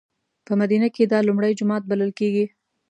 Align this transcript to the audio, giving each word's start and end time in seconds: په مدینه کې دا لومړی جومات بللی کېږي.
په 0.45 0.53
مدینه 0.61 0.87
کې 0.95 1.03
دا 1.11 1.19
لومړی 1.27 1.57
جومات 1.59 1.83
بللی 1.89 2.11
کېږي. 2.19 2.45